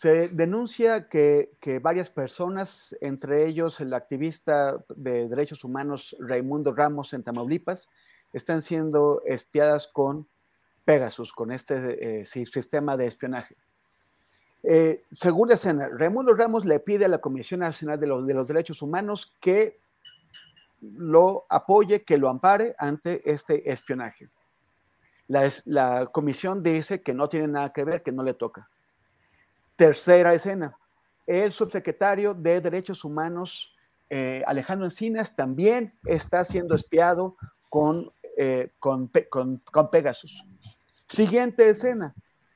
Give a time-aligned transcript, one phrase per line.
[0.00, 7.22] Se denuncia que, varias personas, entre ellos el activista de derechos humanos Raimundo Ramos en
[7.22, 7.88] Tamaulipas,
[8.32, 10.26] están siendo espiadas con
[10.84, 13.54] Pegasus, con este eh, sistema de espionaje.
[14.64, 18.48] Eh, segunda escena, Raimundo Ramos le pide a la Comisión Nacional de los, de los
[18.48, 19.78] Derechos Humanos que
[20.80, 24.28] lo apoye, que lo ampare ante este espionaje.
[25.28, 28.68] La, la comisión dice que no tiene nada que ver, que no le toca.
[29.76, 30.76] Tercera escena.
[31.26, 33.74] El subsecretario de Derechos Humanos,
[34.10, 37.36] eh, Alejandro Encinas, también está siendo espiado
[37.68, 39.10] con, eh, con,
[39.90, 40.44] Pegasus.
[41.08, 42.14] Siguiente escena.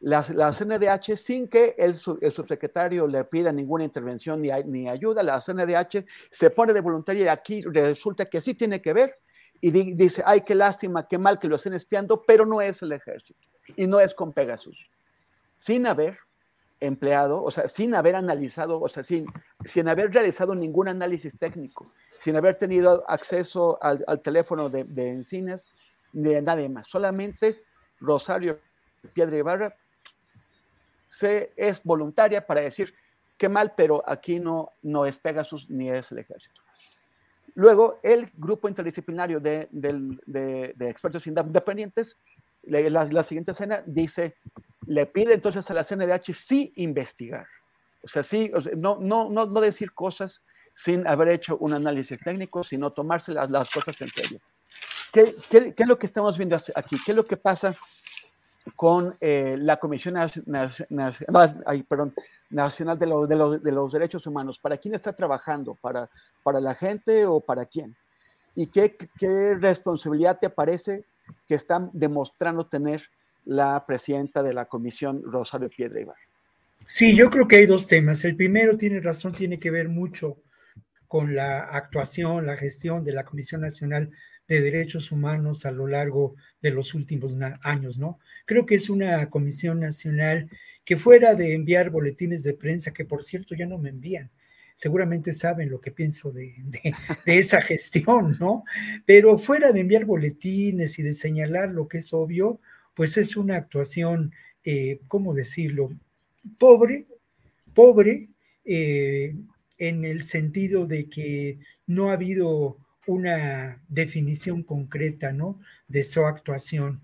[0.00, 5.40] La, la CNDH, sin que el, subsecretario le pida ninguna intervención ni, ni, ayuda, la
[5.40, 9.18] CNDH se pone de voluntaria y aquí resulta que sí tiene que ver
[9.60, 12.80] y di, dice, ay, qué lástima, qué mal que lo estén espiando, pero no es
[12.80, 13.40] el ejército
[13.76, 14.88] y no es con Pegasus.
[15.58, 16.18] Sin haber
[16.80, 19.26] empleado, o sea, sin haber analizado, o sea, sin,
[19.64, 25.68] sin haber realizado ningún análisis técnico, sin haber tenido acceso al, teléfono de, de Encinas,
[26.12, 26.88] de nadie más.
[26.88, 27.62] Solamente
[28.00, 28.58] Rosario
[29.12, 29.76] Piedra Ibarra
[31.08, 32.94] se, es voluntaria para decir
[33.36, 36.60] qué mal, pero aquí no, no es Pegasus ni es el ejército.
[37.54, 39.68] Luego, el grupo interdisciplinario de
[40.80, 42.16] expertos independientes,
[42.62, 44.36] la, la, siguiente escena dice,
[44.90, 47.46] le pide entonces a la CNDH sí investigar.
[48.02, 50.42] O sea, sí, no, no, no, no, decir cosas
[50.74, 54.40] sin haber hecho un análisis técnico, sino tomarse las, las cosas en serio.
[55.12, 56.96] ¿Qué, ¿Qué, ¿Qué, es lo que estamos viendo aquí?
[57.04, 57.76] ¿Qué es lo que pasa
[58.74, 60.72] con eh, la Comisión Nacional,
[62.98, 64.58] de, lo, de, lo, de, los Derechos Humanos.
[64.58, 65.76] ¿Para quién está trabajando?
[65.80, 66.10] ¿Para,
[66.42, 67.94] para la gente o para quién?
[68.56, 71.04] ¿Y qué, qué responsabilidad te parece
[71.46, 73.08] que están demostrando tener
[73.44, 76.16] la presidenta de la comisión, Rosario Piedra Ibar?
[76.86, 78.24] Sí, yo creo que hay dos temas.
[78.24, 80.38] El primero tiene razón, tiene que ver mucho
[81.06, 84.10] con la actuación, la gestión de la Comisión Nacional
[84.50, 88.18] de Derechos Humanos a lo largo de los últimos años, ¿no?
[88.46, 90.50] Creo que es una comisión nacional
[90.84, 94.28] que fuera de enviar boletines de prensa, que por cierto ya no me envían,
[94.74, 96.54] seguramente saben lo que pienso de,
[97.24, 98.64] de, esa gestión, ¿no?
[99.06, 102.60] Pero fuera de enviar boletines y de señalar lo que es obvio,
[103.00, 105.90] pues es una actuación, eh, ¿cómo decirlo?
[106.58, 107.06] Pobre,
[107.72, 108.28] pobre,
[108.66, 109.34] eh,
[109.78, 115.58] en el sentido de que no ha habido una definición concreta, ¿no?
[115.88, 117.00] De su actuación.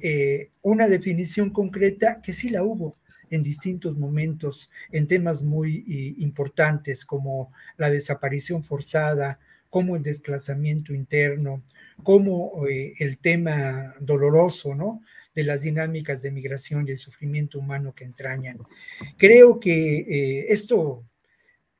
[0.00, 2.96] Eh, una definición concreta que sí la hubo
[3.28, 9.38] en distintos momentos, en temas muy importantes como la desaparición forzada,
[9.74, 11.64] como el desplazamiento interno,
[12.04, 15.02] como eh, el tema doloroso, ¿no?
[15.34, 18.58] De las dinámicas de migración y el sufrimiento humano que entrañan.
[19.16, 21.02] Creo que eh, esto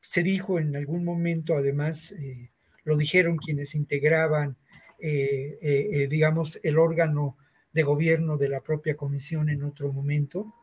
[0.00, 2.48] se dijo en algún momento, además, eh,
[2.84, 4.56] lo dijeron quienes integraban,
[4.98, 7.36] eh, eh, eh, digamos, el órgano
[7.74, 10.54] de gobierno de la propia comisión en otro momento,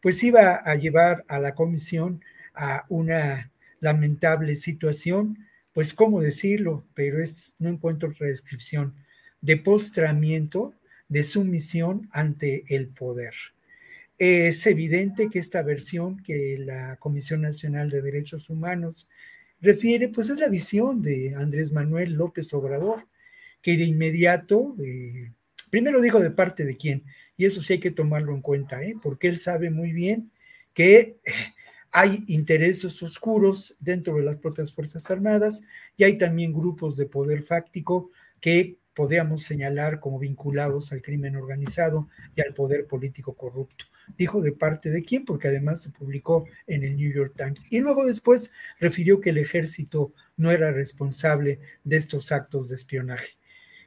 [0.00, 2.24] pues iba a llevar a la comisión
[2.54, 5.38] a una lamentable situación,
[5.72, 8.94] pues cómo decirlo, pero es, no encuentro otra descripción,
[9.40, 10.74] de postramiento
[11.08, 13.34] de sumisión ante el poder.
[14.18, 19.08] Es evidente que esta versión que la Comisión Nacional de Derechos Humanos
[19.60, 23.06] refiere, pues es la visión de Andrés Manuel López Obrador,
[23.62, 25.32] que de inmediato, eh,
[25.70, 27.04] primero dijo de parte de quién,
[27.36, 28.94] y eso sí hay que tomarlo en cuenta, ¿eh?
[29.02, 30.30] porque él sabe muy bien
[30.74, 31.16] que
[31.92, 35.62] hay intereses oscuros dentro de las propias Fuerzas Armadas
[35.96, 38.10] y hay también grupos de poder fáctico
[38.40, 43.84] que podríamos señalar como vinculados al crimen organizado y al poder político corrupto.
[44.16, 47.66] Dijo de parte de quién, porque además se publicó en el New York Times.
[47.70, 48.50] Y luego después
[48.80, 53.36] refirió que el ejército no era responsable de estos actos de espionaje.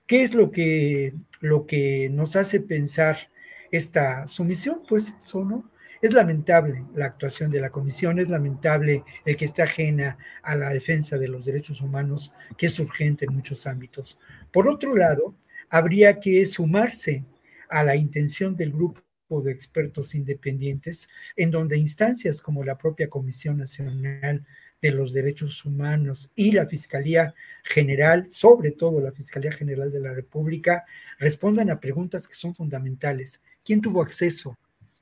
[0.08, 3.30] ¿Qué es lo que, lo que nos hace pensar
[3.72, 4.84] esta sumisión?
[4.88, 5.70] Pues eso, ¿no?
[6.06, 10.70] Es lamentable la actuación de la comisión, es lamentable el que esté ajena a la
[10.70, 14.20] defensa de los derechos humanos, que es urgente en muchos ámbitos.
[14.52, 15.34] Por otro lado,
[15.68, 17.26] habría que sumarse
[17.70, 19.02] a la intención del grupo
[19.44, 24.46] de expertos independientes, en donde instancias como la propia Comisión Nacional
[24.80, 30.14] de los Derechos Humanos y la Fiscalía General, sobre todo la Fiscalía General de la
[30.14, 30.86] República,
[31.18, 33.42] respondan a preguntas que son fundamentales.
[33.64, 34.56] ¿Quién tuvo acceso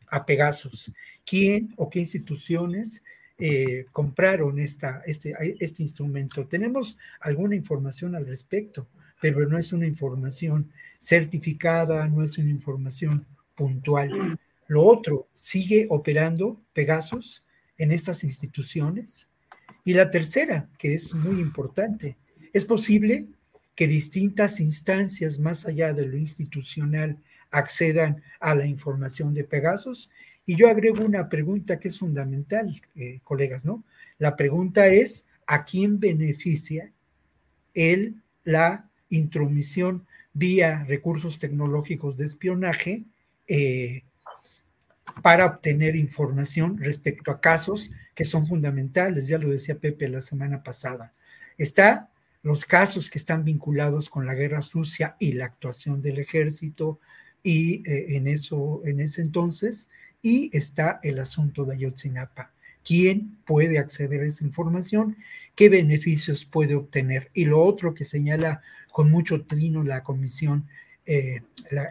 [0.07, 0.91] a Pegasus?
[1.25, 3.03] ¿Quién o qué instituciones
[3.37, 6.45] eh, compraron esta, este, este instrumento?
[6.45, 8.87] Tenemos alguna información al respecto,
[9.21, 14.37] pero no es una información certificada, no es una información puntual.
[14.67, 17.43] Lo otro, ¿sigue operando Pegasus
[17.77, 19.29] en estas instituciones?
[19.85, 22.15] Y la tercera, que es muy importante,
[22.53, 23.27] es posible
[23.75, 27.17] que distintas instancias más allá de lo institucional
[27.53, 30.09] accedan a la información de Pegasus.
[30.45, 33.83] Y yo agrego una pregunta que es fundamental, eh, colegas, ¿no?
[34.17, 36.91] La pregunta es, ¿a quién beneficia
[37.73, 43.03] el, la intromisión vía recursos tecnológicos de espionaje
[43.47, 44.03] eh,
[45.21, 50.63] para obtener información respecto a casos que son fundamentales, ya lo decía Pepe la semana
[50.63, 51.13] pasada.
[51.57, 52.09] Está
[52.41, 56.99] los casos que están vinculados con la guerra sucia y la actuación del ejército
[57.43, 59.89] y eh, en eso en ese entonces
[60.21, 62.51] y está el asunto de Ayotzinapa.
[62.83, 65.17] ¿Quién puede acceder a esa información?
[65.55, 67.29] ¿Qué beneficios puede obtener?
[67.33, 68.61] Y lo otro que señala
[68.91, 70.67] con mucho trino la comisión,
[71.05, 71.41] eh,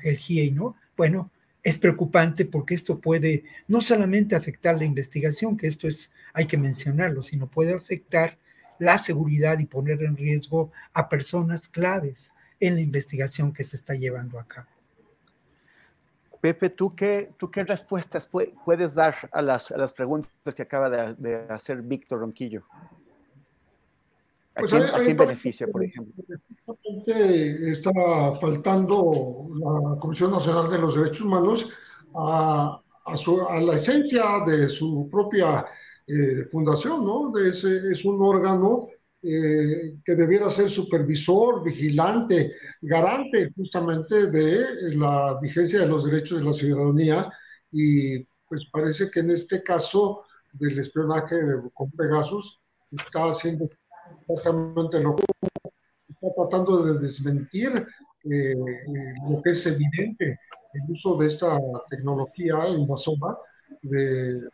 [0.03, 0.77] el GIEI, ¿no?
[0.97, 1.31] Bueno,
[1.63, 6.59] es preocupante porque esto puede no solamente afectar la investigación, que esto es, hay que
[6.59, 8.39] mencionarlo, sino puede afectar
[8.79, 13.95] la seguridad y poner en riesgo a personas claves en la investigación que se está
[13.95, 14.72] llevando a cabo.
[16.43, 18.29] Pepe, ¿tú qué, tú qué respuestas
[18.65, 22.65] puedes dar a las, a las preguntas que acaba de, hacer Víctor Ronquillo?
[24.57, 26.25] ¿A pues quién, beneficia, por ejemplo?
[27.07, 27.93] Está
[28.41, 31.71] faltando la Comisión Nacional de los Derechos Humanos
[32.13, 35.65] a, a, la esencia de su propia
[36.09, 37.39] eh, fundación, ¿no?
[37.39, 38.89] Es, es un órgano
[39.23, 46.45] eh, que debiera ser supervisor, vigilante, garante justamente de la vigencia de los derechos de
[46.45, 47.31] la ciudadanía
[47.71, 51.37] y pues parece que en este caso del espionaje
[51.73, 52.61] con Pegasus
[52.91, 53.69] está haciendo
[54.29, 55.17] exactamente lo
[56.09, 57.87] está tratando de desmentir
[58.31, 58.55] eh,
[59.29, 60.39] lo que es evidente,
[60.75, 61.59] el uso de esta
[61.91, 63.37] tecnología invasora
[63.83, 64.49] de,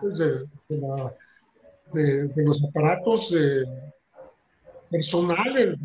[0.00, 0.80] pues, de, de,
[1.92, 3.34] los aparatos
[4.90, 5.76] personales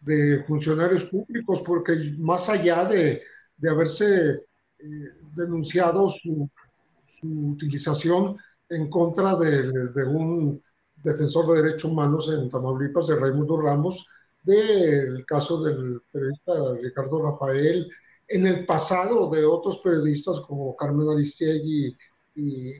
[0.00, 3.22] de, funcionarios públicos, porque más allá de,
[3.68, 4.44] haberse eh,
[5.34, 6.48] denunciado su,
[7.20, 8.36] su, utilización
[8.68, 10.62] en contra de un
[11.02, 14.08] defensor de derechos humanos en Tamaulipas, de Raimundo Ramos,
[14.42, 17.90] del caso del periodista Ricardo Rafael,
[18.28, 21.96] en el pasado de otros periodistas como Carmen Aristegui
[22.34, 22.72] y,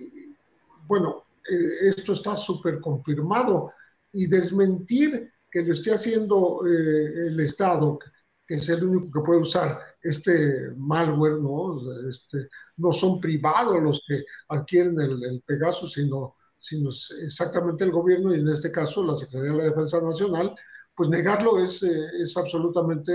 [0.87, 3.73] bueno, eh, esto está súper confirmado
[4.13, 7.99] y desmentir que lo esté haciendo eh, el Estado,
[8.47, 11.77] que es el único que puede usar este malware, ¿no?
[12.09, 15.43] Este, no son privados los que adquieren el, el
[15.91, 20.55] sino sino exactamente el gobierno y en este caso la Secretaría de la Defensa Nacional,
[20.95, 23.13] pues negarlo es, eh, es absolutamente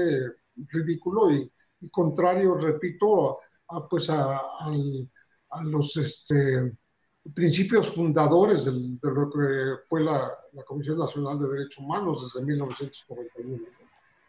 [0.56, 1.52] ridículo y,
[1.92, 4.42] contrario, repito, a, pues a,
[5.66, 6.74] los este,
[7.34, 10.32] principios fundadores de lo que fue la,
[10.66, 13.64] Comisión Nacional de Derechos Humanos desde 1991.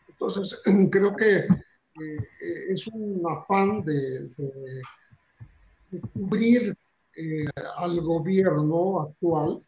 [0.09, 0.61] Entonces,
[0.91, 6.77] creo que eh, es un afán de, de cubrir
[7.17, 7.47] eh,
[7.77, 9.63] al gobierno actual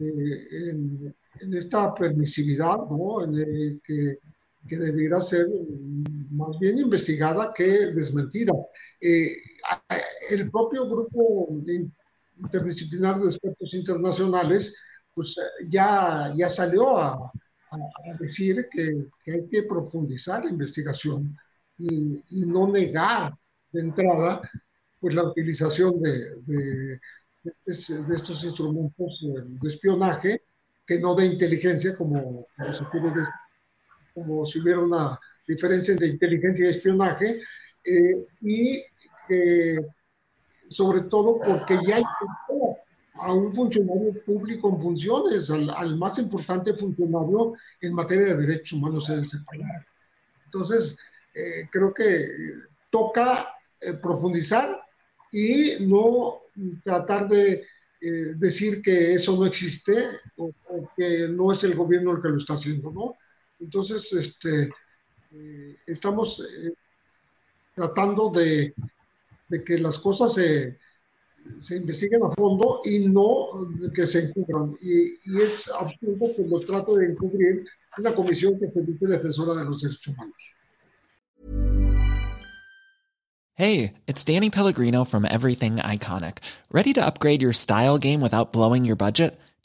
[0.00, 1.14] eh, en,
[1.52, 3.22] esta permisividad, ¿no?
[3.22, 4.18] En que,
[4.66, 5.46] que, debiera ser
[6.30, 8.52] más bien investigada que desmentida.
[8.98, 9.36] Eh,
[10.30, 11.48] el propio grupo
[12.38, 14.76] interdisciplinar de expertos internacionales
[15.14, 15.34] pues
[15.68, 21.36] ya, ya salió a, a decir que, que, hay que profundizar la investigación
[21.78, 23.32] y, y no negar
[23.78, 24.42] entrada,
[25.00, 27.00] pues la utilización de, de,
[27.66, 30.42] estos instrumentos de espionaje,
[30.86, 33.32] que no de inteligencia, como, se quiere decir,
[34.14, 37.40] como si hubiera una diferencia entre inteligencia y espionaje,
[37.84, 38.82] eh, y
[40.68, 42.04] sobre todo porque ya hay
[43.18, 49.08] a un funcionario público en funciones, al, más importante funcionario en materia de derechos humanos
[49.08, 49.86] es el separar.
[50.44, 50.98] Entonces,
[51.34, 52.26] eh, creo que
[52.90, 54.80] toca eh, profundizar
[55.32, 56.42] y no
[56.82, 57.64] tratar de
[58.00, 60.52] eh, decir que eso no existe o,
[60.96, 63.14] que no es el gobierno el que lo está haciendo, ¿no?
[63.58, 64.70] Entonces, este,
[65.86, 66.42] estamos
[67.74, 68.74] tratando de,
[69.48, 70.78] de, que las cosas se
[71.60, 74.72] se investiguen a fondo y no que se encubran.
[74.80, 77.64] Y, y es absurdo que lo trate de encubrir
[77.98, 80.36] una comisión que se dice defensora de los derechos humanos.
[83.54, 86.38] Hey, it's Danny Pellegrino from Everything Iconic.
[86.70, 89.38] Ready to upgrade your style game without blowing your budget?